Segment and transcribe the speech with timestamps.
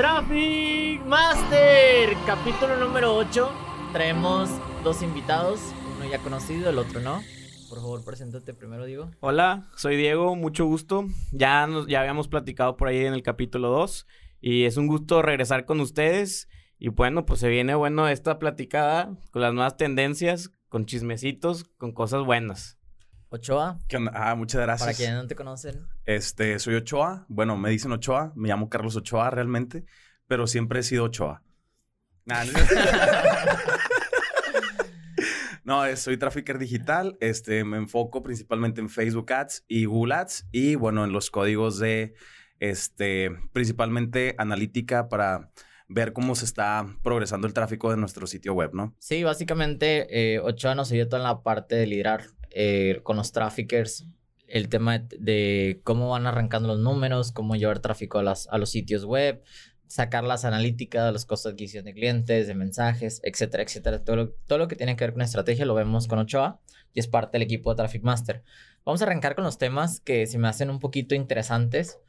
[0.00, 3.50] Traffic Master, capítulo número 8.
[3.92, 4.48] Traemos
[4.82, 5.60] dos invitados,
[5.94, 7.20] uno ya conocido, el otro no.
[7.68, 9.10] Por favor, preséntate primero, Diego.
[9.20, 11.04] Hola, soy Diego, mucho gusto.
[11.32, 14.06] Ya, nos, ya habíamos platicado por ahí en el capítulo 2
[14.40, 16.48] y es un gusto regresar con ustedes.
[16.78, 21.92] Y bueno, pues se viene bueno esta platicada con las nuevas tendencias, con chismecitos, con
[21.92, 22.79] cosas buenas.
[23.32, 23.78] Ochoa.
[23.86, 24.10] ¿Qué onda?
[24.12, 24.86] Ah, muchas gracias.
[24.86, 25.86] Para quienes no te conocen.
[26.04, 27.26] Este, soy Ochoa.
[27.28, 28.32] Bueno, me dicen Ochoa.
[28.34, 29.84] Me llamo Carlos Ochoa realmente.
[30.26, 31.42] Pero siempre he sido Ochoa.
[32.24, 32.42] Nah,
[35.64, 37.16] no, no, soy trafficker digital.
[37.20, 40.48] Este, me enfoco principalmente en Facebook Ads y Google Ads.
[40.50, 42.14] Y bueno, en los códigos de,
[42.58, 45.52] este, principalmente analítica para
[45.86, 48.96] ver cómo se está progresando el tráfico de nuestro sitio web, ¿no?
[48.98, 54.06] Sí, básicamente eh, Ochoa nos ayuda en la parte de liderar eh, con los traffickers
[54.50, 58.70] el tema de, cómo van arrancando los números, cómo llevar tráfico a, las, a los
[58.70, 59.42] sitios web,
[59.86, 64.04] sacar las analíticas, los costos de adquisición de clientes, de mensajes, etcétera, etcétera.
[64.04, 66.60] Todo lo, todo lo que tiene que ver con estrategia lo vemos con Ochoa
[66.92, 68.42] y es parte del equipo de Traffic Master.
[68.84, 72.00] Vamos a arrancar con los temas que se me hacen un poquito interesantes.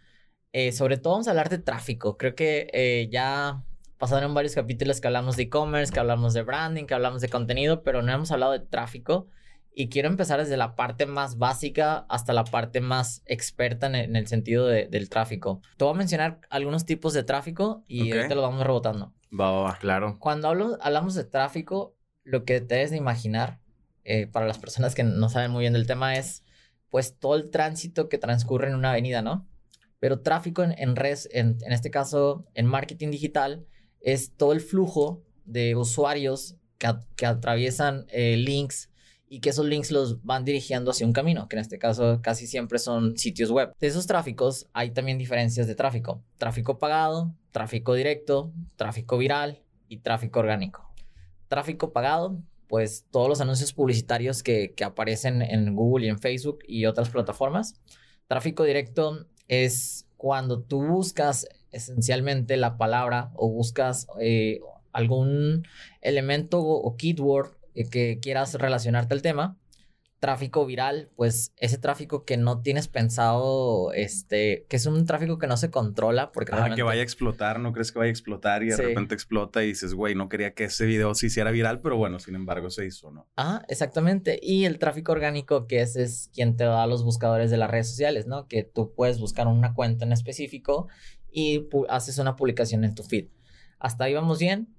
[0.54, 2.18] Eh, sobre todo vamos a hablar de tráfico.
[2.18, 3.64] Creo que eh, ya
[3.98, 7.84] pasaron varios capítulos que hablamos de e-commerce, que hablamos de branding, que hablamos de contenido,
[7.84, 9.28] pero no hemos hablado de tráfico.
[9.74, 14.28] Y quiero empezar desde la parte más básica hasta la parte más experta en el,
[14.28, 15.62] sentido del tráfico.
[15.78, 19.14] Te voy a mencionar algunos tipos de tráfico y ahorita lo vamos rebotando.
[19.32, 19.78] Va, va, va.
[19.78, 20.18] Claro.
[20.20, 23.62] Cuando hablo, hablamos de tráfico, lo que te debes de imaginar,
[24.04, 26.44] eh, para las personas que no saben muy bien del tema, es
[26.90, 29.48] pues todo el tránsito que transcurre en una avenida, ¿no?
[30.00, 33.66] Pero tráfico en, en redes, en, en este caso en marketing digital,
[34.02, 38.91] es todo el flujo de usuarios que, que atraviesan eh, links
[39.34, 42.48] y que esos links los van dirigiendo hacia un camino, que en este caso casi
[42.48, 43.74] siempre son sitios web.
[43.80, 46.22] De esos tráficos hay también diferencias de tráfico.
[46.38, 50.94] Tráfico pagado, tráfico directo, tráfico viral y tráfico orgánico.
[51.48, 56.60] Tráfico pagado, pues todos los anuncios publicitarios que, que aparecen en Google y en Facebook
[56.68, 57.80] y otras plataformas.
[58.28, 64.60] Tráfico directo es cuando tú buscas esencialmente la palabra o buscas eh,
[64.92, 65.66] algún
[66.02, 69.58] elemento o keyword que quieras relacionarte al tema.
[70.20, 75.48] Tráfico viral, pues ese tráfico que no tienes pensado, este, que es un tráfico que
[75.48, 76.52] no se controla porque...
[76.54, 79.64] Ah, que vaya a explotar, no crees que vaya a explotar y de repente explota
[79.64, 82.70] y dices, güey, no quería que ese video se hiciera viral, pero bueno, sin embargo
[82.70, 83.28] se hizo, ¿no?
[83.36, 84.40] Ah, exactamente.
[84.44, 87.90] Y el tráfico orgánico, que ese es quien te da los buscadores de las redes
[87.90, 88.48] sociales, ¿no?
[88.48, 90.88] Que tú puedes buscar una cuenta en específico
[91.32, 93.30] y haces una publicación en tu feed.
[93.80, 94.76] Hasta ahí vamos bien.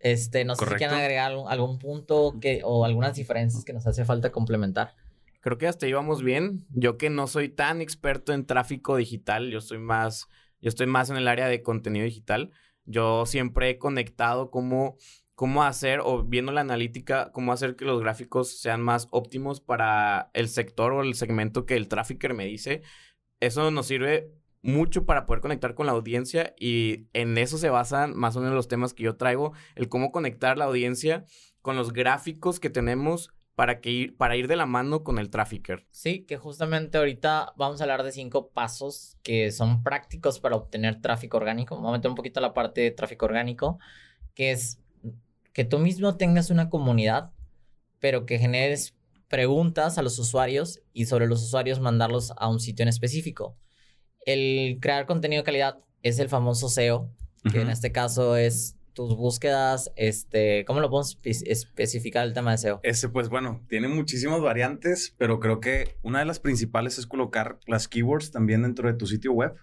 [0.00, 4.04] Este, no sé si quieren agregar algún, punto que, o algunas diferencias que nos hace
[4.04, 4.94] falta complementar.
[5.40, 6.66] Creo que hasta ahí vamos bien.
[6.70, 10.28] Yo que no soy tan experto en tráfico digital, yo soy más,
[10.60, 12.50] yo estoy más en el área de contenido digital.
[12.86, 14.96] Yo siempre he conectado cómo,
[15.34, 20.30] cómo hacer, o viendo la analítica, cómo hacer que los gráficos sean más óptimos para
[20.34, 22.82] el sector o el segmento que el trafficker me dice.
[23.40, 24.30] Eso nos sirve
[24.64, 28.54] mucho para poder conectar con la audiencia y en eso se basan más o menos
[28.54, 31.24] los temas que yo traigo, el cómo conectar la audiencia
[31.60, 35.28] con los gráficos que tenemos para, que ir, para ir de la mano con el
[35.28, 35.86] trafficker.
[35.90, 41.00] Sí, que justamente ahorita vamos a hablar de cinco pasos que son prácticos para obtener
[41.00, 41.76] tráfico orgánico.
[41.76, 43.78] Vamos a meter un poquito la parte de tráfico orgánico,
[44.34, 44.80] que es
[45.52, 47.32] que tú mismo tengas una comunidad,
[48.00, 48.96] pero que generes
[49.28, 53.58] preguntas a los usuarios y sobre los usuarios mandarlos a un sitio en específico
[54.26, 57.10] el crear contenido de calidad es el famoso SEO,
[57.50, 62.58] que en este caso es tus búsquedas, este, ¿cómo lo podemos especificar el tema de
[62.58, 62.80] SEO?
[62.82, 67.58] Ese, pues bueno, tiene muchísimas variantes, pero creo que una de las principales es colocar
[67.66, 69.54] las keywords también dentro de tu sitio web.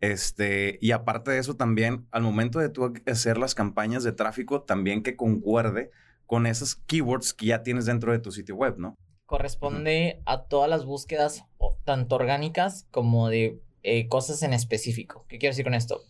[0.00, 4.62] Este, y aparte de eso también, al momento de tú hacer las campañas de tráfico,
[4.62, 5.90] también que concuerde
[6.26, 8.96] con esas keywords que ya tienes dentro de tu sitio web, ¿no?
[9.26, 11.44] Corresponde a todas las búsquedas,
[11.84, 15.24] tanto orgánicas como de eh, cosas en específico.
[15.28, 16.02] ¿Qué quiero decir con esto?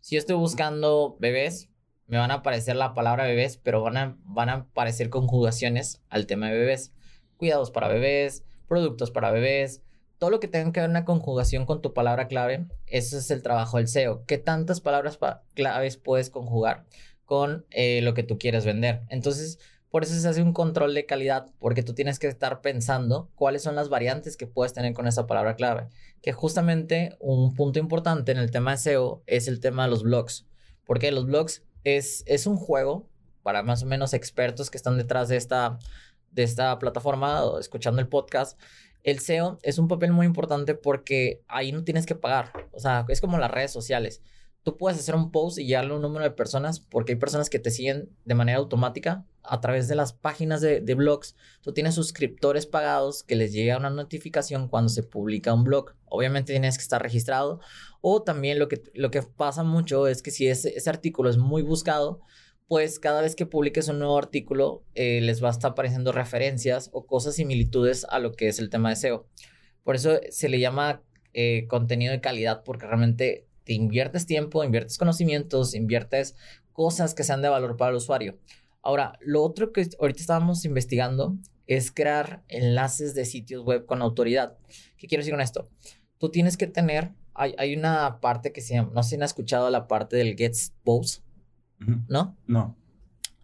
[0.00, 1.68] Si yo estoy buscando bebés,
[2.06, 6.26] me van a aparecer la palabra bebés, pero van a, van a aparecer conjugaciones al
[6.26, 6.92] tema de bebés.
[7.36, 9.82] Cuidados para bebés, productos para bebés,
[10.22, 13.42] todo lo que tenga que ver una conjugación con tu palabra clave, eso es el
[13.42, 14.24] trabajo del SEO.
[14.24, 15.18] ¿Qué tantas palabras
[15.54, 16.84] claves puedes conjugar
[17.24, 19.02] con eh, lo que tú quieres vender?
[19.08, 19.58] Entonces,
[19.92, 23.62] por eso se hace un control de calidad, porque tú tienes que estar pensando cuáles
[23.62, 25.88] son las variantes que puedes tener con esa palabra clave.
[26.22, 30.02] Que justamente un punto importante en el tema de SEO es el tema de los
[30.02, 30.46] blogs.
[30.86, 33.10] Porque los blogs es, es un juego
[33.42, 35.78] para más o menos expertos que están detrás de esta,
[36.30, 38.58] de esta plataforma o escuchando el podcast.
[39.02, 42.50] El SEO es un papel muy importante porque ahí no tienes que pagar.
[42.72, 44.22] O sea, es como las redes sociales
[44.62, 47.50] tú puedes hacer un post y llegarle a un número de personas porque hay personas
[47.50, 51.34] que te siguen de manera automática a través de las páginas de, blogs.
[51.62, 55.94] Tú tienes suscriptores pagados que les llega una notificación cuando se publica un blog.
[56.06, 57.60] Obviamente tienes que estar registrado.
[58.00, 61.38] O también lo que, lo que pasa mucho es que si ese, ese artículo es
[61.38, 62.20] muy buscado,
[62.68, 66.88] pues cada vez que publiques un nuevo artículo eh, les va a estar apareciendo referencias
[66.92, 69.26] o cosas similitudes a lo que es el tema de SEO.
[69.82, 71.02] Por eso se le llama
[71.34, 76.34] eh, contenido de calidad porque realmente te inviertes tiempo, inviertes conocimientos, inviertes
[76.72, 78.38] cosas que sean de valor para el usuario.
[78.82, 81.36] Ahora, lo otro que ahorita estábamos investigando
[81.66, 84.58] es crear enlaces de sitios web con autoridad.
[84.96, 85.68] ¿Qué quiero decir con esto?
[86.18, 89.22] Tú tienes que tener, hay, hay una parte que se llama, no sé si han
[89.22, 90.54] escuchado la parte del get
[90.84, 91.24] post,
[92.08, 92.36] ¿no?
[92.46, 92.76] No.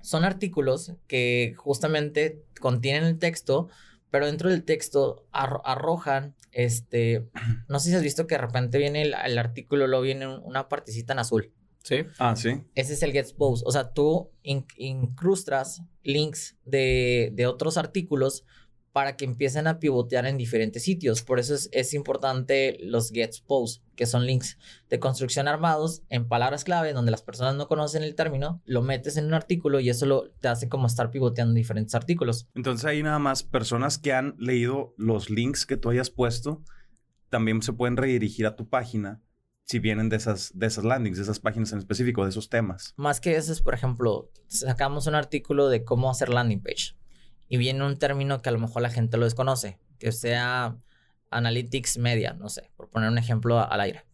[0.01, 3.69] Son artículos que justamente contienen el texto,
[4.11, 7.29] pero dentro del texto arrojan, este,
[7.69, 11.13] no sé si has visto que de repente viene el, artículo, luego viene una partecita
[11.13, 11.53] en azul.
[11.83, 12.05] Sí.
[12.19, 12.63] Ah, sí.
[12.75, 13.65] Ese es el get post.
[13.67, 18.45] O sea, tú incrustas links de, de otros artículos
[18.99, 21.23] para que empiecen a pivotear en diferentes sitios.
[21.23, 24.59] Por eso es, importante los get posts, que son links
[24.91, 29.17] de construcción armados en palabras clave, donde las personas no conocen el término, lo metes
[29.17, 32.49] en un artículo y eso lo, te hace como estar pivoteando en diferentes artículos.
[32.57, 36.65] Entonces ahí nada más personas que han leído los links que tú hayas puesto,
[37.31, 39.23] también se pueden redirigir a tu página
[39.63, 42.95] si vienen de esas, de esas landings, de esas páginas en específico, de esos temas.
[42.97, 46.98] Más que eso es, por ejemplo, sacamos un artículo de cómo hacer landing page
[47.49, 50.77] y viene un término que a lo mejor la gente lo desconoce, que sea
[51.31, 54.05] Analytics Media, no sé, por poner un ejemplo al aire.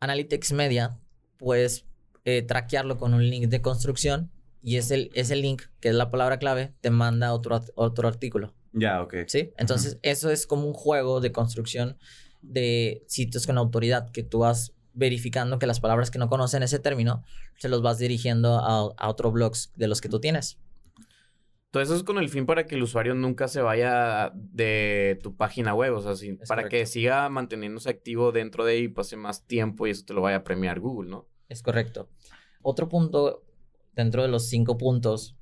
[0.00, 0.98] Analytics Media,
[1.36, 1.86] puedes
[2.24, 4.30] eh, traquearlo con un link de construcción
[4.62, 8.54] y ese, ese link, que es la palabra clave, te manda otro, otro artículo.
[8.72, 9.14] Ya, ok.
[9.26, 9.52] ¿Sí?
[9.56, 11.96] Entonces, eso es como un juego de construcción
[12.42, 16.78] de sitios con autoridad que tú vas verificando que las palabras que no conocen ese
[16.78, 17.24] término
[17.56, 20.58] se los vas dirigiendo a, a otros blogs de los que tú tienes.
[21.70, 25.36] Todo eso es con el fin para que el usuario nunca se vaya de tu
[25.36, 29.46] página web, o sea, para que siga manteniéndose activo dentro de ahí y pase más
[29.46, 31.28] tiempo y eso te lo vaya a premiar Google, ¿no?
[31.48, 32.08] Es correcto.
[32.62, 33.44] Otro punto
[33.92, 35.36] dentro de los cinco puntos,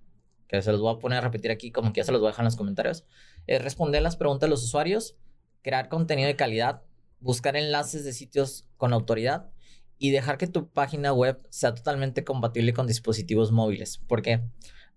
[0.49, 2.29] que se los voy a poner a repetir aquí, como que ya se los voy
[2.29, 3.05] a dejar en los comentarios,
[3.47, 5.17] es responder las preguntas de los usuarios,
[5.63, 6.83] crear contenido de calidad,
[7.21, 9.51] buscar enlaces de sitios con autoridad
[9.99, 13.99] y dejar que tu página web sea totalmente compatible con dispositivos móviles.
[13.99, 14.43] ¿Por qué?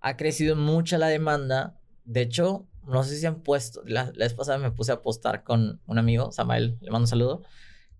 [0.01, 1.80] Ha crecido mucho la demanda.
[2.06, 5.80] De hecho, no sé si han puesto, la, vez pasada me puse a apostar con
[5.86, 7.44] un amigo, Samael, le mando un saludo,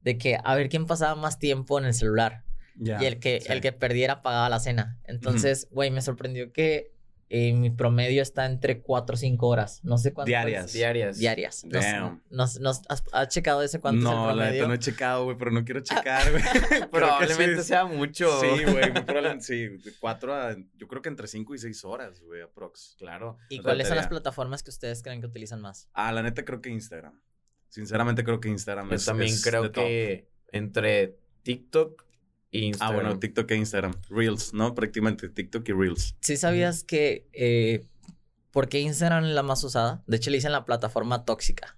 [0.02, 2.44] de que a ver quién pasaba más tiempo en el celular.
[2.80, 4.98] y el que, el que perdiera pagaba la cena.
[5.04, 6.94] Entonces, güey, me sorprendió que
[7.32, 9.84] eh, mi promedio está entre 4 o 5 horas.
[9.84, 10.30] No sé cuánto.
[10.30, 10.74] Diarias.
[10.74, 11.20] Diarias.
[11.20, 11.64] Diarias.
[11.64, 14.46] No, has, checado ese cuánto no, es el promedio?
[14.46, 16.44] la neta no he checado, güey, pero no quiero checar, güey.
[16.92, 18.42] probablemente sea mucho.
[18.42, 19.68] Sí, güey, probablemente sí.
[19.68, 20.56] De 4 a.
[20.76, 22.96] Yo creo que entre 5 y 6 horas, güey, aprox.
[22.98, 23.38] Claro.
[23.50, 25.88] ¿Y cuáles son las plataformas que ustedes creen que utilizan más?
[25.94, 27.22] Ah, la neta creo que Instagram.
[27.68, 29.06] Sinceramente creo que Instagram Yo es.
[29.06, 32.09] también creo que entre TikTok
[32.80, 33.94] Ah, bueno, TikTok e Instagram.
[34.10, 34.74] Reels, ¿no?
[34.74, 36.16] Prácticamente TikTok y Reels.
[36.22, 37.28] ¿Sí sabías que...
[37.34, 37.86] Eh,
[38.52, 40.04] ¿Por qué Instagram es la más usada?
[40.08, 41.78] De hecho, le dicen la plataforma tóxica.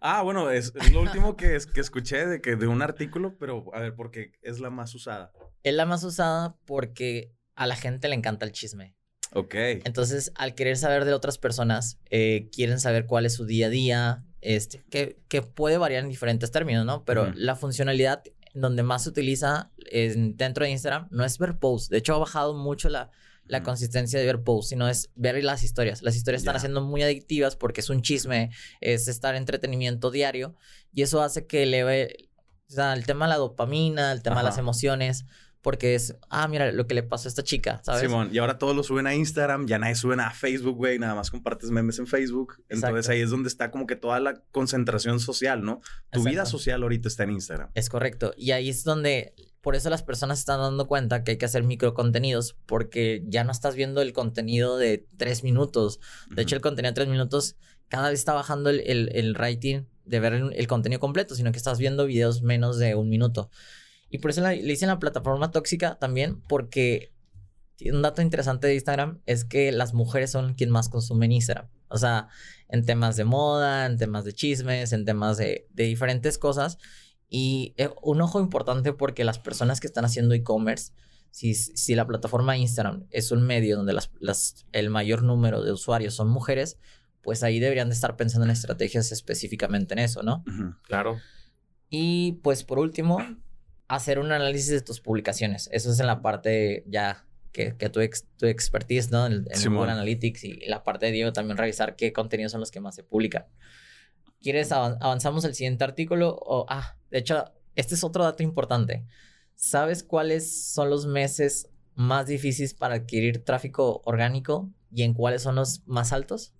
[0.00, 3.74] Ah, bueno, es, lo último que, es, que escuché de, que, de un artículo, pero
[3.74, 5.32] a ver, ¿por qué es la más usada?
[5.62, 8.94] Es la más usada porque a la gente le encanta el chisme.
[9.32, 9.54] Ok.
[9.54, 13.70] Entonces, al querer saber de otras personas, eh, quieren saber cuál es su día a
[13.70, 17.04] día, este, que, que puede variar en diferentes términos, ¿no?
[17.04, 18.22] Pero la funcionalidad
[18.54, 21.88] donde más se utiliza dentro de Instagram no es ver posts.
[21.88, 23.10] De hecho, ha bajado mucho la,
[23.44, 26.02] la consistencia de ver posts, sino es ver las historias.
[26.02, 30.56] Las historias están haciendo muy adictivas porque es un chisme, es estar entretenimiento diario
[30.92, 32.30] y eso hace que eleve
[32.68, 35.24] o sea, el tema de la dopamina, el tema de las emociones
[35.62, 38.02] porque es, ah, mira lo que le pasó a esta chica, ¿sabes?
[38.02, 41.14] Simón, y ahora todos lo suben a Instagram, ya nadie sube a Facebook, güey, nada
[41.14, 42.62] más compartes memes en Facebook.
[42.68, 45.80] Entonces ahí es donde está como que toda la concentración social, ¿no?
[46.10, 47.70] Tu vida social ahorita está en Instagram.
[47.74, 48.32] Es correcto.
[48.36, 51.62] Y ahí es donde, por eso las personas están dando cuenta que hay que hacer
[51.62, 56.00] micro contenidos, porque ya no estás viendo el contenido de tres minutos.
[56.30, 57.56] De hecho, el contenido de tres minutos
[57.88, 58.80] cada vez está bajando el,
[59.12, 62.94] el, rating de ver el, el contenido completo, sino que estás viendo videos menos de
[62.94, 63.50] un minuto.
[64.10, 67.12] Y por eso le dicen la plataforma tóxica también, porque
[67.90, 71.68] un dato interesante de Instagram es que las mujeres son quien más consumen Instagram.
[71.88, 72.28] O sea,
[72.68, 76.78] en temas de moda, en temas de chismes, en temas de, diferentes cosas.
[77.28, 80.92] Y eh, un ojo importante porque las personas que están haciendo e-commerce,
[81.30, 85.70] si, si, la plataforma Instagram es un medio donde las, las, el mayor número de
[85.72, 86.78] usuarios son mujeres,
[87.22, 90.42] pues ahí deberían de estar pensando en estrategias específicamente en eso, ¿no?
[90.82, 91.18] Claro.
[91.88, 93.18] Y pues por último,
[93.96, 95.68] hacer un análisis de tus publicaciones.
[95.72, 99.26] Eso es en la parte ya que, que tu, ex, tu expertise, ¿no?
[99.26, 99.44] En.
[99.44, 102.94] Google Analytics y la parte de Diego también revisar qué contenidos son los que más
[102.94, 103.46] se publican.
[104.40, 106.36] ¿Quieres avan- avanzamos al siguiente artículo?
[106.40, 107.44] O, ah, de hecho,
[107.74, 109.04] este es otro dato importante.
[109.56, 115.56] ¿Sabes cuáles son los meses más difíciles para adquirir tráfico orgánico y en cuáles son
[115.56, 116.54] los más altos?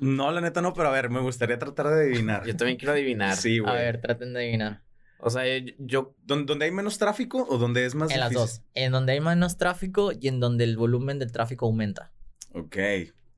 [0.00, 2.44] No, la neta no, pero a ver, me gustaría tratar de adivinar.
[2.44, 3.36] Yo también quiero adivinar.
[3.36, 3.72] Sí, güey.
[3.72, 4.82] A ver, traten de adivinar.
[5.26, 5.42] O sea,
[5.78, 8.62] yo, ¿Dó- ¿Donde hay menos tráfico o donde es más En las dos.
[8.74, 12.12] En donde hay menos tráfico y en donde el volumen del tráfico aumenta.
[12.52, 12.76] Ok.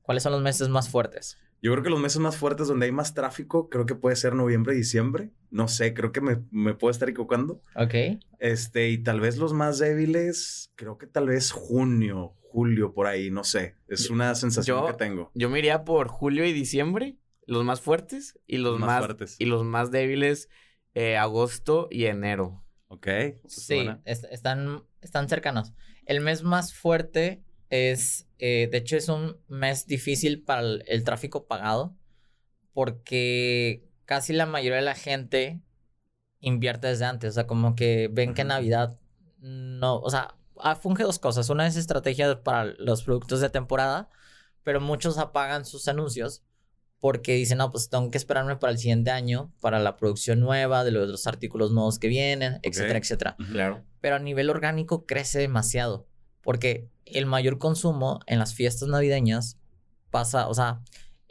[0.01, 1.37] ¿Cuáles son los meses más fuertes?
[1.61, 4.35] Yo creo que los meses más fuertes donde hay más tráfico, creo que puede ser
[4.35, 5.31] noviembre y diciembre.
[5.49, 7.61] No sé, creo que me, me puedo estar equivocando.
[7.75, 7.95] Ok.
[8.39, 13.31] Este, y tal vez los más débiles, creo que tal vez junio, julio, por ahí,
[13.31, 13.75] no sé.
[13.87, 15.31] Es una sensación yo- que tengo.
[15.33, 17.17] yo me iría por julio y diciembre,
[17.47, 19.35] los más fuertes, y los Los más más, fuertes.
[19.39, 20.49] y los más débiles,
[20.97, 22.63] eh, agosto y enero.
[22.87, 23.07] Ok.
[23.47, 24.01] Sí, Suena.
[24.05, 25.73] est- están, están cercanos.
[26.05, 31.03] El mes más fuerte es, eh, de hecho, es un mes difícil para el, el
[31.03, 31.95] tráfico pagado
[32.73, 35.61] porque casi la mayoría de la gente
[36.39, 37.31] invierte desde antes.
[37.31, 38.49] O sea, como que ven que Ujú.
[38.49, 38.99] Navidad
[39.39, 41.49] no, o sea, ah, funge dos cosas.
[41.49, 44.09] Una es estrategia para los productos de temporada,
[44.63, 46.43] pero muchos apagan sus anuncios
[46.99, 50.83] porque dicen, no, pues tengo que esperarme para el siguiente año, para la producción nueva,
[50.83, 53.35] de los, los artículos nuevos que vienen, etcétera, etcétera.
[53.39, 53.51] Ujú.
[53.51, 53.83] Claro.
[54.01, 56.07] Pero a nivel orgánico crece demasiado,
[56.41, 59.57] porque el mayor consumo en las fiestas navideñas
[60.09, 60.81] pasa, o sea,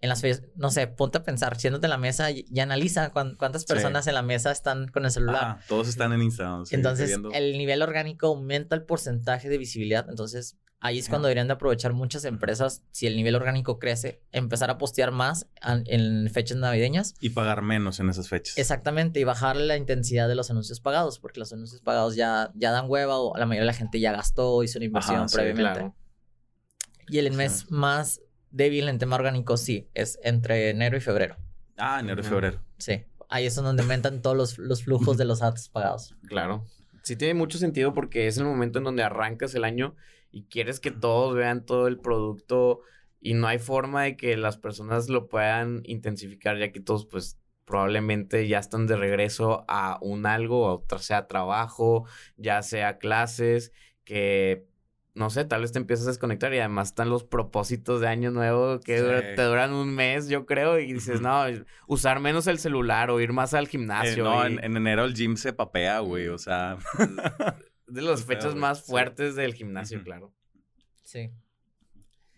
[0.02, 3.10] en las fiestas, no sé, ponte a pensar, siéndote en la mesa y, y analiza
[3.10, 3.68] cuán- cuántas Sí.
[3.68, 5.42] personas en la mesa están con el celular.
[5.42, 6.66] Ah, todos están en Instagram.
[6.66, 10.06] sí, Entonces, el nivel orgánico aumenta el porcentaje de visibilidad.
[10.08, 14.70] Entonces, ahí es cuando deberían de aprovechar muchas empresas, si el nivel orgánico crece, empezar
[14.70, 17.14] a postear más en fechas navideñas.
[17.20, 18.56] Y pagar menos en esas fechas.
[18.58, 22.70] Exactamente, y bajarle la intensidad de los anuncios pagados, porque los anuncios pagados ya, ya
[22.70, 25.36] dan hueva o la mayoría de la gente ya gastó, hizo una inversión Ajá, sí,
[25.36, 25.72] previamente.
[25.72, 25.94] Claro.
[27.08, 31.36] Y el mes más débil en tema orgánico, sí, es entre enero y febrero.
[31.76, 32.60] Ah, enero y febrero.
[32.78, 36.14] Sí, ahí es donde aumentan todos los, los flujos de los ads pagados.
[36.28, 36.66] Claro.
[37.02, 39.94] Sí tiene mucho sentido porque es el momento en donde arrancas el año
[40.30, 42.80] y quieres que todos vean todo el producto
[43.20, 47.38] y no hay forma de que las personas lo puedan intensificar ya que todos pues
[47.64, 52.04] probablemente ya están de regreso a un algo, o ya sea trabajo,
[52.36, 53.72] ya sea clases,
[54.04, 54.66] que
[55.14, 58.30] no sé, tal vez te empiezas a desconectar y además están los propósitos de año
[58.30, 59.02] nuevo que Sí.
[59.02, 61.42] dura- te duran un mes, yo creo, y dices, no,
[61.88, 64.24] usar menos el celular o ir más al Eh, gimnasio.
[64.24, 66.28] no, y- en, en enero el gym se papea, güey.
[66.28, 66.76] O sea,
[67.86, 68.90] de las fechas más Sí.
[68.90, 70.32] fuertes del gimnasio, claro.
[71.04, 71.30] Sí.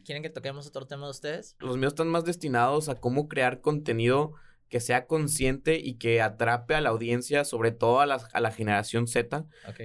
[0.04, 1.56] ¿Quieren que toquemos otro tema de ustedes?
[1.58, 4.34] Los míos están más destinados a cómo crear contenido
[4.68, 8.50] que sea consciente y que atrape a la audiencia, sobre todo a la, a la
[8.50, 9.46] generación Z.
[9.66, 9.80] Ok.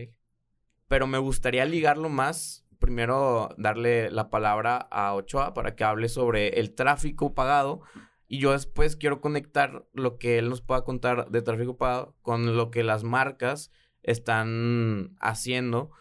[0.87, 2.65] Pero me gustaría ligarlo más.
[2.79, 7.81] Primero darle la palabra a Ochoa para que hable sobre el tráfico pagado.
[8.27, 12.57] Y yo después quiero conectar lo que él nos pueda contar de tráfico pagado con
[12.57, 13.71] lo que las marcas
[14.03, 15.91] están haciendo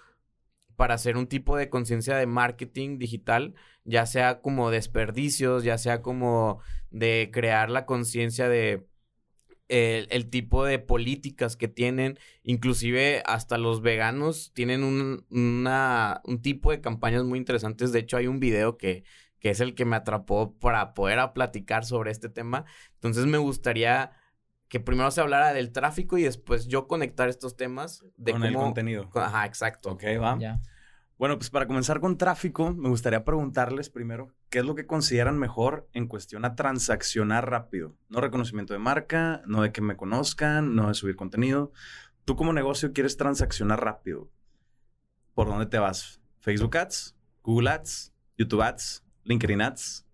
[0.76, 3.54] para hacer un tipo de conciencia de marketing digital,
[3.84, 8.86] ya sea como desperdicios, ya sea como de crear la conciencia de
[9.68, 16.42] el, el tipo de políticas que tienen, inclusive hasta los veganos tienen un, una- un
[16.42, 17.92] tipo de campañas muy interesantes.
[17.92, 19.04] De hecho, hay un video que,
[19.40, 22.64] que es el que me atrapó para poder platicar sobre este tema.
[22.94, 24.12] Entonces, me gustaría
[24.72, 28.48] que primero se hablara del tráfico y después yo conectar estos temas de con cómo...
[28.48, 29.10] el contenido.
[29.14, 29.90] Ajá, exacto.
[29.90, 30.38] Ok, va.
[30.38, 30.62] Ya.
[31.18, 35.38] Bueno, pues para comenzar con tráfico, me gustaría preguntarles primero, ¿qué es lo que consideran
[35.38, 37.94] mejor en cuestión a transaccionar rápido?
[38.08, 41.70] No reconocimiento de marca, no de que me conozcan, no de subir contenido.
[42.24, 44.30] Tú como negocio quieres transaccionar rápido.
[45.34, 46.18] ¿Por dónde te vas?
[46.40, 47.14] ¿Facebook Ads?
[47.42, 48.14] ¿Google Ads?
[48.38, 49.04] ¿YouTube Ads?
[49.24, 50.06] ¿LinkedIn Ads?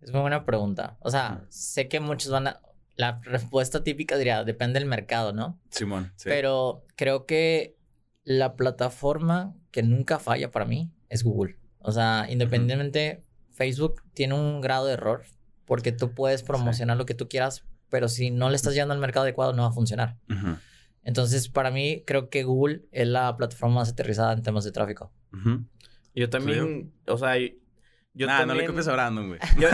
[0.00, 0.96] Es muy buena pregunta.
[0.98, 2.60] O sea, sé que muchos van a...
[2.98, 5.60] La respuesta típica diría, depende del mercado, ¿no?
[5.70, 6.28] Simón, sí.
[6.28, 7.76] Pero creo que
[8.24, 11.56] la plataforma que nunca falla para mí es Google.
[11.78, 15.22] O sea, independientemente, Facebook tiene un grado de error
[15.64, 19.00] porque tú puedes promocionar lo que tú quieras, pero si no le estás llevando al
[19.00, 20.16] mercado adecuado no va a funcionar.
[21.04, 25.12] Entonces, para mí, creo que Google es la plataforma más aterrizada en temas de tráfico.
[26.16, 27.34] Yo también, o sea,
[28.26, 29.40] yo no le copies a Brandon, güey.
[29.58, 29.68] yo-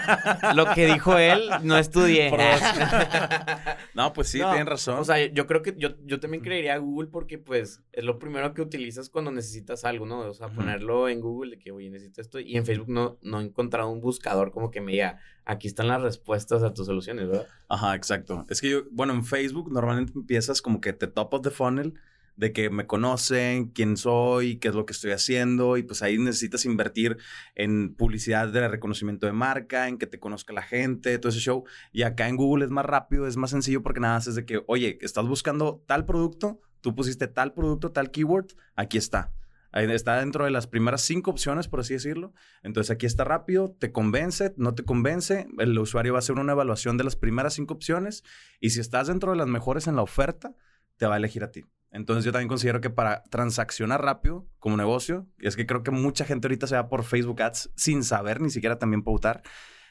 [0.54, 2.30] lo que dijo él, no estudié.
[3.94, 4.98] No, pues sí, No, tienen razón.
[4.98, 8.54] O sea, yo creo que yo, yo también creería Google porque, pues, es lo primero
[8.54, 10.20] que utilizas cuando necesitas algo, ¿no?
[10.20, 12.38] O sea, ponerlo en Google de que, oye, necesito esto.
[12.40, 15.88] Y en Facebook no, no he encontrado un buscador como que me diga, aquí están
[15.88, 17.46] las respuestas a tus soluciones, ¿verdad?
[17.68, 18.46] Ajá, exacto.
[18.48, 21.94] Es que yo, bueno, en Facebook normalmente empiezas como que te top of the funnel
[22.40, 26.16] de que me conocen, quién soy, qué es lo que estoy haciendo y pues ahí
[26.16, 27.18] necesitas invertir
[27.54, 31.64] en publicidad de reconocimiento de marca, en que te conozca la gente, todo ese show.
[31.92, 34.46] Y acá en Google es más rápido, es más sencillo porque nada más es de
[34.46, 39.34] que, oye, estás buscando tal producto, tú pusiste tal producto, tal keyword, aquí está.
[39.70, 42.32] Ahí está dentro de las primeras cinco opciones, por así decirlo.
[42.62, 45.46] Entonces aquí está rápido, te convence, no te convence.
[45.58, 48.24] El usuario va a hacer una evaluación de las primeras cinco opciones
[48.60, 50.54] y si estás dentro de las mejores en la oferta,
[50.96, 51.66] te va a elegir a ti.
[51.92, 55.90] Entonces yo también considero que para transaccionar rápido como negocio, y es que creo que
[55.90, 59.42] mucha gente ahorita se va por Facebook Ads sin saber ni siquiera también pautar.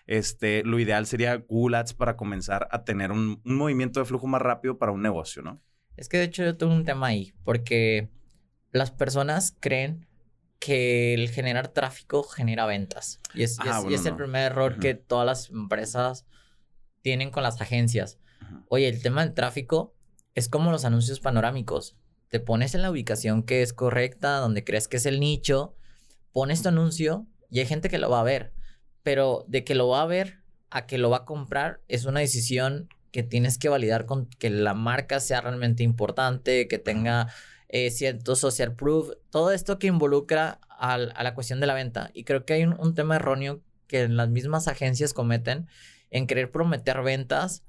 [0.06, 4.28] Este, lo ideal sería Google Ads para comenzar a tener un, un movimiento de flujo
[4.28, 5.62] más rápido para un negocio, ¿no?
[5.98, 8.10] Es que de hecho yo tengo un tema ahí, porque
[8.72, 10.08] las personas creen
[10.60, 13.20] que el generar tráfico genera ventas.
[13.34, 16.26] Y es, y Ah, y el primer error que todas las empresas
[17.02, 18.20] tienen con las agencias.
[18.68, 19.96] Oye, el tema del tráfico
[20.40, 21.98] es como los anuncios panorámicos.
[22.30, 25.76] Te pones en la ubicación que es correcta, donde crees que es el nicho,
[26.32, 28.54] pones tu anuncio y hay gente que lo va a ver.
[29.04, 32.22] Pero de que lo va a ver a que lo va a comprar es una
[32.22, 37.28] decisión que tienes que validar con que la marca sea realmente importante, que tenga
[37.68, 42.12] eh, cierto social proof, todo esto que involucra a la cuestión de la venta.
[42.14, 45.68] Y creo que hay un, un tema erróneo que las mismas agencias cometen
[46.12, 47.64] en querer prometer ventas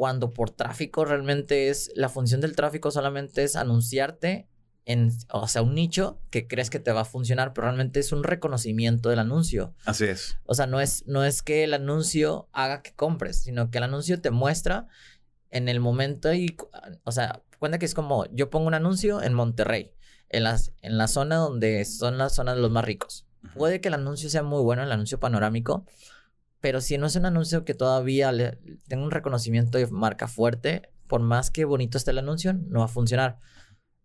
[0.00, 4.48] cuando por tráfico realmente es, la función del tráfico solamente es anunciarte
[4.86, 8.10] en, o sea, un nicho que crees que te va a funcionar, pero realmente es
[8.10, 9.74] un reconocimiento del anuncio.
[9.84, 10.38] Así es.
[10.46, 13.84] O sea, no es, no es que el anuncio haga que compres, sino que el
[13.84, 14.86] anuncio te muestra
[15.50, 16.70] en el momento y, cu-
[17.04, 19.92] o sea, cuenta que es como, yo pongo un anuncio en Monterrey,
[20.30, 23.26] en, las, en la zona donde son las zonas de los más ricos.
[23.54, 25.84] Puede que el anuncio sea muy bueno, el anuncio panorámico,
[26.60, 30.90] pero si no es un anuncio que todavía le, tenga un reconocimiento de marca fuerte,
[31.06, 33.38] por más que bonito esté el anuncio, no va a funcionar.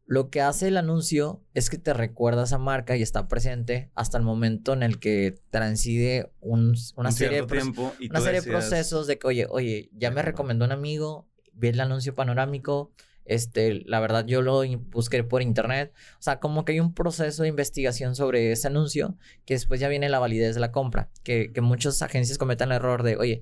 [0.08, 3.90] Lo que hace el anuncio es que te recuerda a esa marca y está presente
[3.96, 8.22] hasta el momento en el que transide un- una Un serie, de, tiempo y una
[8.22, 12.14] serie de procesos de que, oye, oye, ya me recomendó un amigo, vi el anuncio
[12.14, 12.92] panorámico,
[13.26, 15.94] este, la verdad yo lo busqué por internet.
[16.20, 19.88] O sea, como que hay un proceso de investigación sobre ese anuncio que después ya
[19.88, 21.10] viene la validez de la compra.
[21.24, 23.42] Que, que muchas agencias cometen el error de, oye,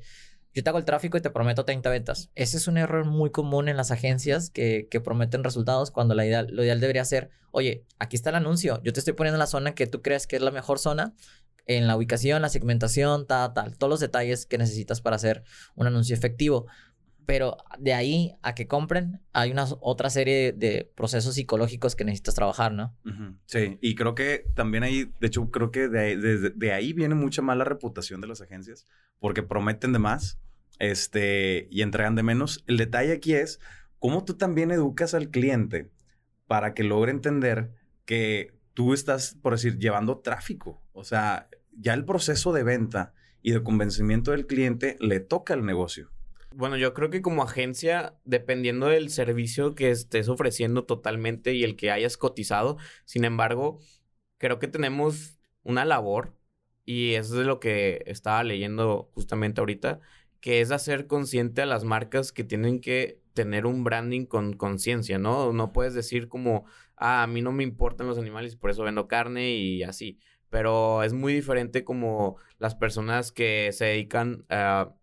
[0.54, 2.30] yo te hago el tráfico y te prometo 30 ventas.
[2.36, 6.26] Ese es un error muy común en las agencias que, que prometen resultados cuando la
[6.26, 9.40] ideal, lo ideal debería ser, oye, aquí está el anuncio, yo te estoy poniendo en
[9.40, 11.14] la zona que tú crees que es la mejor zona,
[11.66, 15.44] en la ubicación, la segmentación, tal, tal, todos los detalles que necesitas para hacer
[15.76, 16.68] un anuncio efectivo.
[17.26, 22.36] Pero de ahí a que compren, hay una otra serie de procesos psicológicos que necesitas
[22.36, 22.96] trabajar, ¿no?
[23.46, 27.42] Sí, y creo que también ahí, de hecho, creo que de- de ahí viene mucha
[27.42, 28.86] mala reputación de las agencias,
[29.20, 30.38] porque prometen de más
[30.80, 32.64] este, y entregan de menos.
[32.68, 33.60] El detalle aquí es
[34.00, 35.92] cómo tú también educas al cliente
[36.48, 37.72] para que logre entender
[38.06, 40.84] que tú estás, por decir, llevando tráfico.
[40.92, 45.66] O sea, ya el proceso de venta y de convencimiento del cliente le toca al
[45.66, 46.12] negocio.
[46.56, 51.76] Bueno, yo creo que como agencia, dependiendo del servicio que estés ofreciendo totalmente y el
[51.76, 53.80] que hayas cotizado, sin embargo,
[54.38, 56.36] creo que tenemos una labor
[56.86, 60.00] y eso es de lo que estaba leyendo justamente ahorita,
[60.42, 65.18] que es hacer consciente a las marcas que tienen que tener un branding con conciencia,
[65.18, 65.54] ¿no?
[65.54, 66.66] No puedes decir como,
[66.98, 70.20] ah, a mí no me importan los animales por eso vendo carne y así.
[70.50, 74.94] Pero es muy diferente como las personas que se dedican a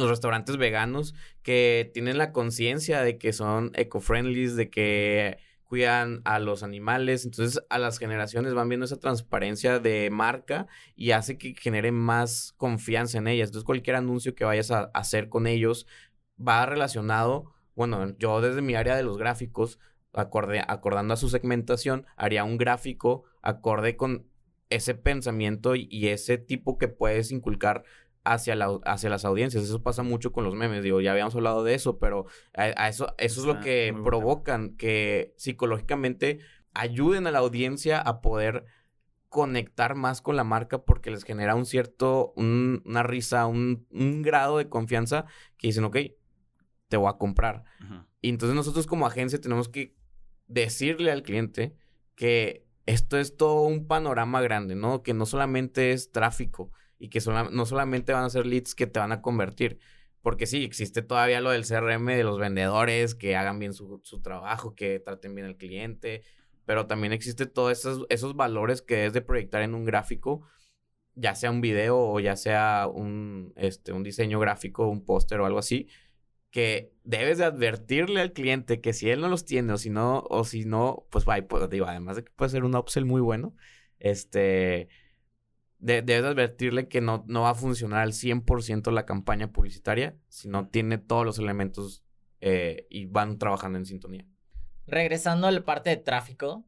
[0.00, 5.38] los restaurantes veganos que tienen la conciencia de que son eco-friendly, de que
[5.70, 7.24] cuidan a los animales.
[7.24, 12.54] Entonces, a las generaciones van viendo esa transparencia de marca y hace que genere más
[12.56, 13.50] confianza en ellas.
[13.50, 15.86] Entonces, cualquier anuncio que vayas a hacer con ellos
[16.36, 17.52] va relacionado.
[17.76, 19.78] Bueno, yo desde mi área de los gráficos,
[20.12, 24.26] acorde, acordando a su segmentación, haría un gráfico acorde con
[24.70, 27.84] ese pensamiento y, ese tipo que puedes inculcar
[28.24, 29.64] hacia, la, hacia las audiencias.
[29.64, 30.82] Eso pasa mucho con los memes.
[30.82, 34.76] Digo, ya habíamos hablado de eso, pero a, a eso, eso es lo que provocan,
[34.76, 36.40] que psicológicamente
[36.74, 38.64] ayuden a la audiencia a poder
[39.28, 44.22] conectar más con la marca porque les genera un cierto, un- una risa, un, un
[44.22, 45.96] grado de confianza que dicen, ok,
[46.88, 47.64] te voy a comprar.
[48.20, 49.94] Y entonces nosotros como agencia tenemos que
[50.48, 51.76] decirle al cliente
[52.16, 55.02] que esto es todo un panorama grande, ¿no?
[55.04, 59.00] Que no solamente es tráfico, y que no solamente van a ser leads que te
[59.00, 59.80] van a convertir.
[60.22, 64.20] Porque sí, existe todavía lo del CRM de los vendedores, que hagan bien su, su
[64.20, 66.22] trabajo, que traten bien al cliente,
[66.66, 70.42] pero también existe todos esos, esos valores que es de proyectar en un gráfico,
[71.14, 75.46] ya sea un video o ya sea un, este, un diseño gráfico, un póster o
[75.46, 75.88] algo así,
[76.50, 80.24] que debes de advertirle al cliente que si él no los tiene o si no,
[80.28, 83.22] o si no, pues va, pues, digo, además de que puede ser un upsell muy
[83.22, 83.54] bueno,
[83.98, 84.88] este,
[85.80, 90.68] debes advertirle que no, no va a funcionar al 100% la campaña publicitaria si no
[90.68, 92.04] tiene todos los elementos
[92.40, 94.26] eh, y van trabajando en sintonía.
[94.86, 96.64] Regresando a la parte de tráfico,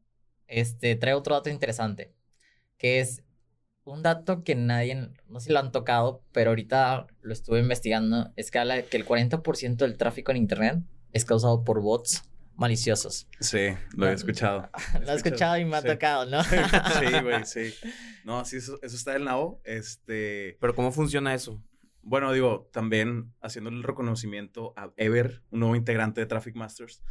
[0.47, 2.13] este, trae otro dato interesante,
[2.77, 3.23] que es
[3.83, 8.31] un dato que nadie, no sé si lo han tocado, pero ahorita lo estuve investigando,
[8.35, 12.23] es que habla de que el 40% del tráfico en Internet es causado por bots
[12.55, 13.27] maliciosos.
[13.39, 14.69] Sí, lo he escuchado.
[15.05, 16.43] Lo he escuchado y me ha tocado, ¿no?
[16.43, 17.73] sí, güey, sí.
[18.23, 19.61] No, sí, eso, eso está del nabo.
[19.63, 20.57] Este...
[20.59, 21.61] Pero ¿cómo funciona eso?
[22.01, 27.01] Bueno, digo, también haciendo el reconocimiento a Ever, un nuevo integrante de Traffic Masters,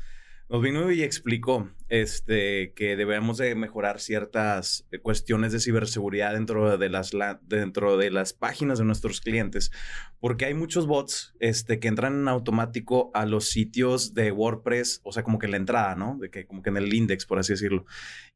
[0.48, 6.76] nos vino y explicó este, que debemos de mejorar ciertas eh, cuestiones de ciberseguridad dentro
[6.76, 9.70] de las, dentro de las páginas de nuestros clientes,
[10.20, 15.12] porque hay muchos bots este, que entran en automático a los sitios de WordPress, o
[15.12, 16.18] sea, como que en la entrada, ¿no?
[16.18, 17.84] De que como que en el index, por así decirlo.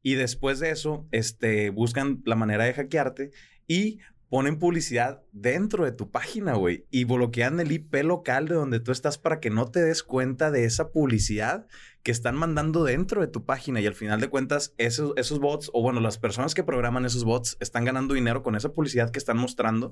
[0.01, 3.31] Y después de eso, este, buscan la manera de hackearte
[3.67, 8.79] y ponen publicidad dentro de tu página, güey, y bloquean el IP local de donde
[8.79, 11.67] tú estás para que no te des cuenta de esa publicidad
[12.07, 15.69] que están mandando dentro de tu página y al final de cuentas esos, esos bots
[15.73, 19.19] o bueno, las personas que programan esos bots están ganando dinero con esa publicidad que
[19.19, 19.91] están mostrando,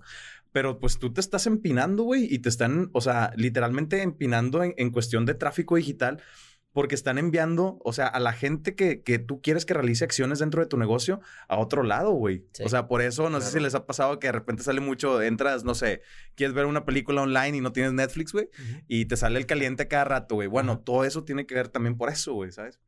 [0.53, 4.73] pero pues tú te estás empinando, güey, y te están, o sea, literalmente empinando en,
[4.77, 6.21] en cuestión de tráfico digital
[6.75, 10.39] porque están enviando, o sea, a la gente que, que, tú quieres que realice acciones
[10.39, 12.43] dentro de tu negocio a otro lado, güey.
[12.65, 15.21] O sea, por eso, no sé si les ha pasado que de repente sale mucho,
[15.21, 16.01] entras, no sé,
[16.35, 18.49] quieres ver una película online y no tienes Netflix, güey,
[18.89, 20.49] y te sale el caliente cada rato, güey.
[20.49, 22.81] Bueno, todo eso tiene que ver también por eso, güey, ¿sabes?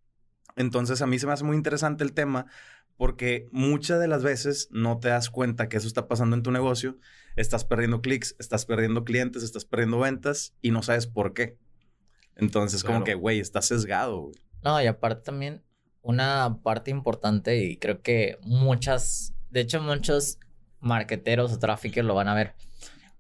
[0.58, 2.48] Entonces, a mí se me hace muy interesante el tema
[2.98, 6.52] porque muchas de las veces no te das cuenta que eso está pasando en tu
[6.52, 6.98] negocio,
[7.38, 11.58] estás perdiendo clics, estás perdiendo clientes, estás perdiendo ventas y no sabes por qué.
[12.38, 14.36] Entonces, como que, güey, está sesgado, güey.
[14.64, 15.64] No, y aparte también
[16.02, 20.40] una parte importante y creo que muchas, de hecho muchos
[20.80, 22.56] marqueteros o tráficos lo van a ver.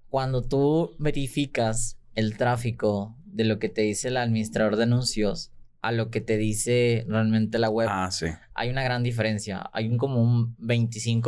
[0.09, 5.51] Cuando tú verificas el tráfico de lo que te dice el administrador de anuncios
[5.81, 8.27] a lo que te dice realmente la web, ah, sí.
[8.53, 9.69] hay una gran diferencia.
[9.73, 11.27] Hay un como un 25%,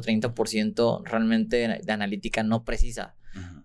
[0.00, 3.14] 30% realmente de analítica no precisa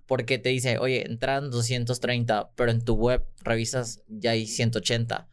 [0.08, 5.28] porque te dice, oye, entran 230, pero en tu web revisas ya hay 180.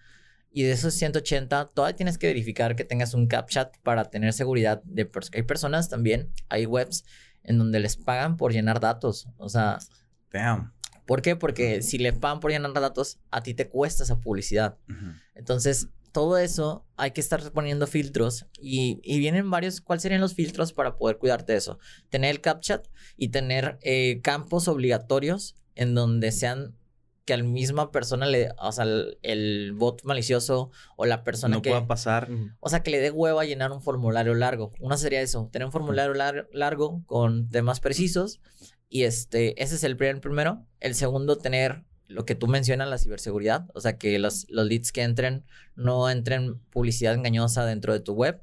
[0.50, 4.82] Y de esos 180, todavía tienes que verificar que tengas un CapChat para tener seguridad.
[4.84, 7.04] De hay personas también, hay webs
[7.42, 9.28] en donde les pagan por llenar datos.
[9.38, 9.78] O sea...
[10.32, 10.72] Damn.
[11.06, 11.36] ¿Por qué?
[11.36, 14.76] Porque si le pagan por llenar datos, a ti te cuesta esa publicidad.
[15.34, 20.72] Entonces, todo eso hay que estar poniendo filtros y, vienen varios, ¿cuáles serían los filtros
[20.72, 21.78] para poder cuidarte de eso?
[22.08, 26.74] Tener el CapChat y tener eh, campos obligatorios en donde sean
[27.26, 28.86] que a la misma persona le, o sea,
[29.20, 31.68] el, bot malicioso o la persona no que...
[31.68, 32.30] pueda pasar.
[32.60, 34.72] O sea, que le dé huevo a llenar un formulario largo.
[34.80, 36.14] Una sería eso, tener un formulario
[36.50, 38.40] largo con temas precisos
[38.88, 40.64] y este, ese es el primer primero.
[40.80, 44.92] El segundo, tener lo que tú mencionas, la ciberseguridad, o sea, que los, los leads
[44.92, 48.40] que entren no entren publicidad engañosa dentro de tu web.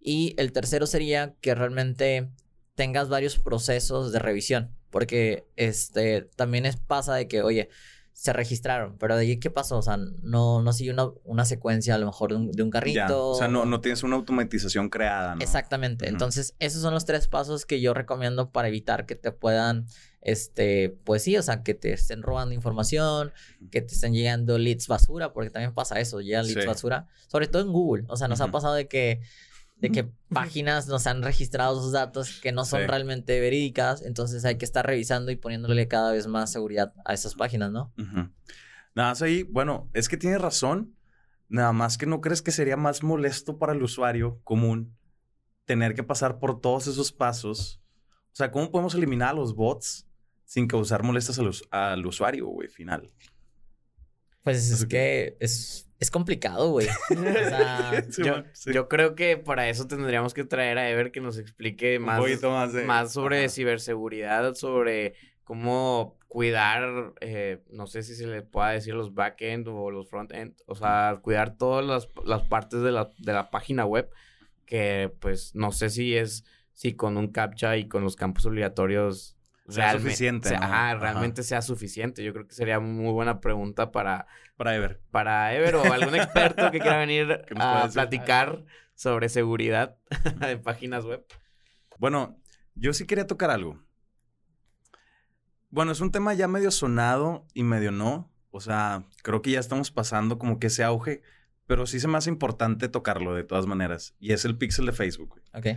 [0.00, 2.30] Y el tercero sería que realmente
[2.74, 7.68] tengas varios procesos de revisión, porque este también es pasa de que, oye,
[8.12, 9.78] se registraron, pero de ahí, ¿qué pasó?
[9.78, 12.70] O sea, no, no sigue una, una secuencia a lo mejor de un, de un
[12.70, 13.30] carrito.
[13.30, 15.40] O sea, no, no tienes una automatización creada, ¿no?
[15.40, 16.08] Exactamente.
[16.08, 19.86] Entonces, esos son los tres pasos que yo recomiendo para evitar que te puedan,
[20.20, 23.32] este, pues sí, o sea, que te estén robando información,
[23.70, 27.62] que te estén llegando leads basura, porque también pasa eso, llegan leads basura, sobre todo
[27.62, 28.04] en Google.
[28.08, 29.20] O sea, nos ha pasado de que
[29.82, 34.56] de que páginas nos han registrado sus datos que no son realmente verídicas, entonces hay
[34.56, 37.92] que estar revisando y poniéndole cada vez más seguridad a esas páginas, ¿no?
[38.94, 40.94] Nada más ahí, bueno, es que tienes razón,
[41.48, 44.96] nada más que no crees que sería más molesto para el usuario común
[45.64, 47.82] tener que pasar por todos esos pasos.
[48.32, 50.06] O sea, ¿cómo podemos eliminar a los bots
[50.44, 53.10] sin causar molestias al, al usuario, güey, final?
[54.44, 56.88] Pues es que es es complicado, güey.
[57.10, 58.04] O sea,
[58.66, 62.20] yo, creo que para eso tendríamos que traer a Ever que nos explique más,
[62.84, 69.14] más, sobre ciberseguridad, sobre cómo cuidar, eh, no sé si se le pueda decir los
[69.14, 73.50] backend o los frontend, o sea, cuidar todas las, las partes de la, de la
[73.50, 74.10] página web,
[74.66, 79.36] que pues no sé si es si con un CAPTCHA y con los campos obligatorios
[79.72, 80.50] sea suficiente.
[80.50, 82.22] Sea, ajá, realmente sea suficiente.
[82.22, 84.26] Yo creo que sería muy buena pregunta para...
[84.56, 85.00] Para Ever.
[85.10, 89.96] Para Ever o algún experto que quiera venir a platicar sobre seguridad
[90.40, 91.24] de páginas web.
[91.98, 92.38] Bueno,
[92.74, 93.82] yo sí quería tocar algo.
[95.70, 98.30] Bueno, es un tema ya medio sonado y medio no.
[98.50, 101.22] O sea, creo que ya estamos pasando como que ese auge,
[101.66, 104.14] pero sí se me hace importante tocarlo de todas maneras.
[104.20, 105.40] Y es el pixel de Facebook.
[105.54, 105.68] Ok.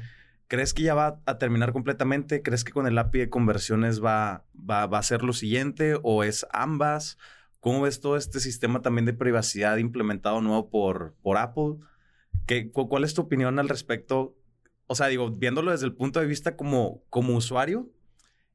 [0.47, 2.43] ¿Crees que ya va a terminar completamente?
[2.43, 6.45] ¿Crees que con el API de conversiones va, va, a ser lo siguiente o es
[6.51, 7.17] ambas?
[7.59, 11.77] ¿Cómo ves todo este sistema también de privacidad implementado nuevo por, por Apple?
[12.45, 14.37] ¿Qué, ¿Cuál es tu opinión al respecto?
[14.85, 17.89] O sea, digo, viéndolo desde el punto de vista como, como usuario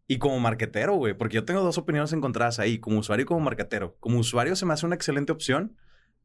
[0.07, 3.41] y como marquetero, güey, porque yo tengo dos opiniones encontradas ahí, como usuario y como
[3.41, 3.97] marquetero.
[3.99, 5.77] Como usuario se me hace una excelente opción,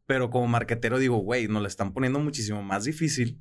[0.05, 3.39] pero como marquetero digo, güey, nos la están poniendo muchísimo más difícil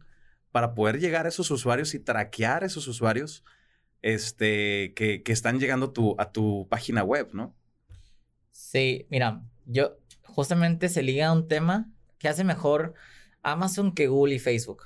[0.54, 3.42] para poder llegar a esos usuarios y traquear a esos usuarios
[4.02, 7.56] este, que, están llegando tu, a tu página web, ¿no?
[8.52, 12.94] Sí, mira, yo justamente se liga a un tema que hace mejor
[13.42, 14.84] Amazon que Google y Facebook.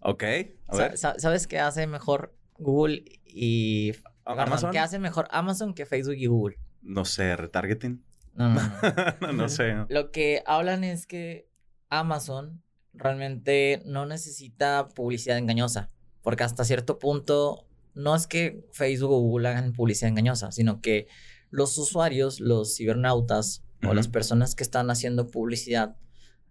[0.00, 0.24] Ok,
[0.68, 0.96] a ver.
[0.96, 3.92] ¿Sabes qué hace mejor Google y...
[4.24, 4.70] Amazon?
[4.70, 6.56] ¿Qué hace mejor Amazon que Facebook y Google?
[6.80, 8.02] No sé, retargeting.
[8.32, 8.62] No, no,
[9.20, 9.32] no.
[9.34, 9.84] no sé.
[9.90, 11.46] Lo que hablan es que
[11.90, 12.63] Amazon
[12.94, 15.90] realmente no necesita publicidad engañosa,
[16.22, 21.06] porque hasta cierto punto no es que Facebook o Google hagan publicidad engañosa, sino que
[21.50, 25.96] los usuarios, los cibernautas o las personas que están haciendo publicidad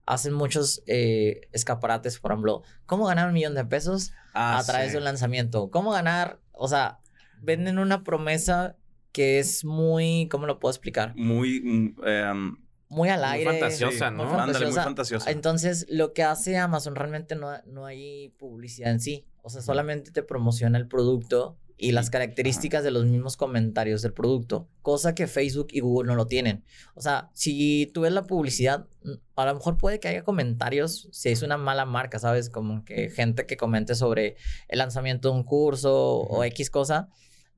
[0.06, 4.92] hacen muchos eh, escaparates, por ejemplo, cómo ganar un millón de pesos ah, a través
[4.92, 7.00] de un lanzamiento, cómo ganar, o sea,
[7.42, 8.78] venden una promesa
[9.12, 11.16] que es muy, ¿cómo lo puedo explicar?
[11.16, 12.58] Muy, em,
[12.94, 13.50] muy al aire.
[13.50, 14.24] Muy fantasiosa, ¿no?
[14.40, 15.32] Ándale, muy fantasiosa.
[15.32, 19.26] Entonces, lo que hace Amazon realmente no, no hay publicidad en sí.
[19.42, 24.14] O sea, solamente te promociona el producto y las características de los mismos comentarios del
[24.14, 26.64] producto, cosa que Facebook y Google no lo tienen.
[26.94, 28.88] O sea, si tú ves la publicidad,
[29.36, 32.50] a lo mejor puede que haya comentarios si es una mala marca, ¿sabes?
[32.50, 34.38] Como que gente que comente sobre
[34.70, 37.10] el lanzamiento de un curso o X cosa,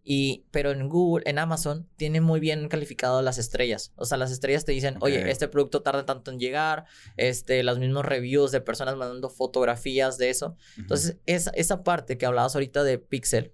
[0.08, 3.92] y, pero en Google, en Amazon, tiene muy bien calificado las estrellas.
[3.96, 6.86] O sea, las estrellas te dicen, oye, este producto tarda tanto en llegar,
[7.18, 10.58] este, los mismos reviews de personas mandando fotografías de eso.
[10.78, 13.52] Entonces, esa, esa parte que hablabas ahorita de Pixel,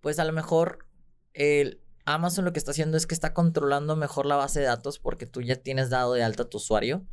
[0.00, 0.86] pues a lo mejor
[1.34, 5.00] el Amazon lo que está haciendo es que está controlando mejor la base de datos
[5.00, 7.04] porque tú ya tienes dado de alta a tu usuario.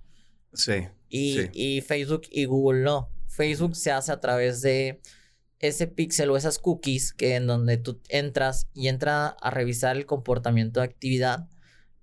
[0.53, 0.87] Sí.
[1.09, 3.09] Y, y Facebook y Google no.
[3.27, 5.01] Facebook se hace a través de
[5.59, 10.05] ese pixel o esas cookies que en donde tú entras y entra a revisar el
[10.05, 11.47] comportamiento de actividad,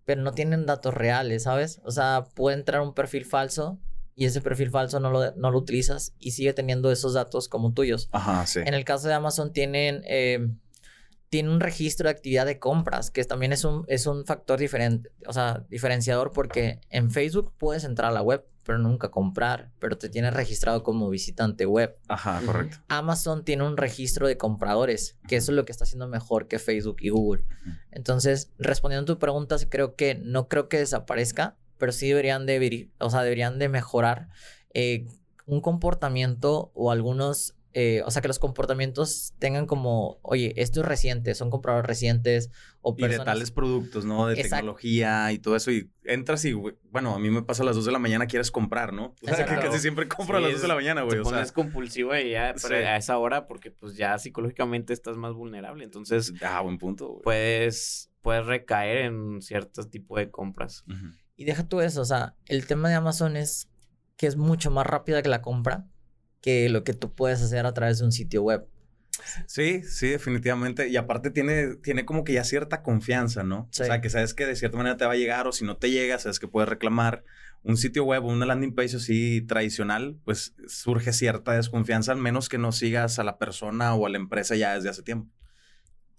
[0.05, 1.81] pero no tienen datos reales, ¿sabes?
[1.85, 3.81] O sea, puede entrar un perfil falso
[4.15, 7.73] y ese perfil falso no lo, no lo utilizas y sigue teniendo esos datos como
[7.73, 8.09] tuyos.
[8.13, 8.61] Ajá, sí.
[8.61, 10.03] En el caso de Amazon tienen...
[10.07, 10.49] Eh,
[11.29, 15.11] tiene un registro de actividad de compras, que también es un, es un factor diferente,
[15.27, 19.97] o sea, diferenciador porque en Facebook puedes entrar a la web, pero nunca comprar, pero
[19.97, 21.97] te tienes registrado como visitante web.
[22.09, 22.79] Ajá, correcto.
[22.89, 26.59] Amazon tiene un registro de compradores, que eso es lo que está haciendo mejor que
[26.59, 27.45] Facebook y Google.
[27.93, 32.91] Entonces, respondiendo a tu pregunta, creo que no creo que desaparezca, pero sí deberían de,
[32.99, 34.29] o sea, deberían de mejorar
[34.75, 35.07] eh,
[35.47, 40.87] un comportamiento o algunos eh, o sea, que los comportamientos tengan como, oye, esto es
[40.87, 43.17] reciente, son compradores recientes o personas...
[43.17, 44.27] Y de tales productos, ¿no?
[44.29, 45.71] De tecnología y todo eso.
[45.71, 48.51] Y entras y, bueno, a mí me pasa a las 2 de la mañana, quieres
[48.51, 49.15] comprar, ¿no?
[49.21, 51.19] O sea, que casi siempre compro a las 2 de la mañana, güey.
[51.19, 55.85] Te pones compulsivo y ya a esa hora porque pues ya psicológicamente estás más vulnerable.
[55.85, 56.33] Entonces...
[56.41, 57.25] Ah, buen punto, güey.
[57.25, 60.83] Puedes, puedes recaer en ciertos tipos de compras.
[61.37, 63.69] Y deja tú eso, o sea, el tema de Amazon es
[64.17, 65.85] que es mucho más rápida que la compra
[66.41, 68.69] que lo que tú puedes hacer a través de un sitio web.
[69.47, 70.89] Sí, sí, definitivamente.
[70.89, 73.61] Y aparte tiene, tiene como que ya cierta confianza, ¿no?
[73.61, 75.77] O sea, que sabes que de cierta manera te va a llegar o si no
[75.77, 77.25] te llega, sabes que puedes reclamar.
[77.63, 82.49] Un sitio web o una landing page así tradicional, pues surge cierta desconfianza, al menos
[82.49, 85.33] que no sigas a la persona o a la empresa ya desde hace tiempo.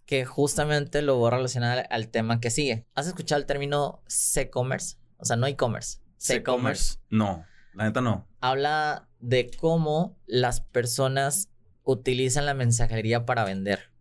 [0.05, 2.85] Que justamente lo voy a relacionar al tema que sigue.
[2.95, 4.97] ¿Has escuchado el término C-commerce?
[5.17, 5.99] O sea, no e-commerce.
[6.17, 6.97] C-commerce.
[7.09, 8.27] No, la neta no.
[8.41, 11.49] Habla de cómo las personas
[11.83, 13.91] utilizan la mensajería para vender.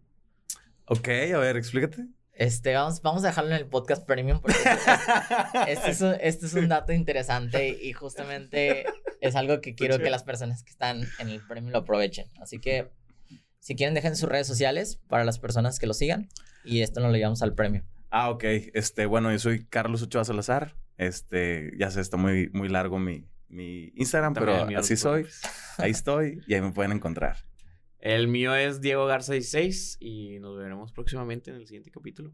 [0.86, 2.06] Ok, a ver, explícate.
[2.32, 4.58] Este, vamos, vamos a dejarlo en el podcast premium porque
[5.68, 8.84] este, es, este, es, un dato interesante y justamente
[9.22, 12.26] es algo que quiero que las personas que están en el premium lo aprovechen.
[12.40, 12.90] Así que,
[13.58, 16.28] si quieren, dejen sus redes sociales para las personas que lo sigan
[16.62, 17.84] y esto nos lo llevamos al premio.
[18.10, 18.44] Ah, ok.
[18.74, 20.76] Este, bueno, yo soy Carlos Ochoa Salazar.
[20.98, 25.26] Este, ya sé, está muy, muy largo mi, mi Instagram, pero así soy.
[25.78, 27.36] Ahí estoy y ahí me pueden encontrar.
[27.98, 32.32] El mío es Diego Garza 16 y nos veremos próximamente en el siguiente capítulo.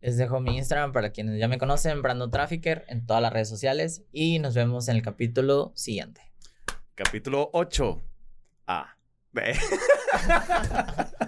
[0.00, 3.48] Les dejo mi Instagram para quienes ya me conocen, Brandon Trafficker, en todas las redes
[3.48, 4.04] sociales.
[4.12, 6.20] Y nos vemos en el capítulo siguiente.
[6.94, 8.02] Capítulo 8.
[8.68, 8.96] A.
[9.32, 9.54] B.